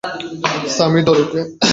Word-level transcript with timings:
সামি, 0.75 1.01
ধর 1.07 1.17
ওকে। 1.23 1.41